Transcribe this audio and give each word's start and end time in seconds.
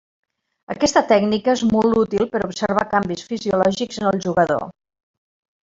Aquesta 0.75 1.03
tècnica 1.11 1.53
és 1.57 1.63
molt 1.73 1.99
útil 2.05 2.25
per 2.33 2.43
observar 2.47 2.87
canvis 2.95 3.23
fisiològics 3.29 4.03
en 4.03 4.11
el 4.15 4.21
jugador. 4.27 4.69